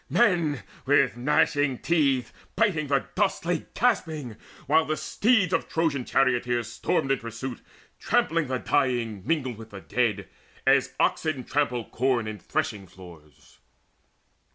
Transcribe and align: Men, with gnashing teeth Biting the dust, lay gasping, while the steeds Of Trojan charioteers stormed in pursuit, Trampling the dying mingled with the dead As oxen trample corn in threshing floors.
Men, 0.09 0.63
with 0.87 1.15
gnashing 1.15 1.77
teeth 1.77 2.33
Biting 2.55 2.87
the 2.87 3.05
dust, 3.13 3.45
lay 3.45 3.67
gasping, 3.75 4.35
while 4.65 4.83
the 4.83 4.97
steeds 4.97 5.53
Of 5.53 5.69
Trojan 5.69 6.05
charioteers 6.05 6.71
stormed 6.73 7.11
in 7.11 7.19
pursuit, 7.19 7.61
Trampling 7.99 8.47
the 8.47 8.57
dying 8.57 9.21
mingled 9.27 9.59
with 9.59 9.69
the 9.69 9.81
dead 9.81 10.27
As 10.65 10.95
oxen 10.99 11.43
trample 11.43 11.85
corn 11.85 12.27
in 12.27 12.39
threshing 12.39 12.87
floors. 12.87 13.59